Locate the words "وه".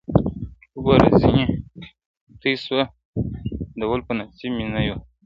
4.87-4.97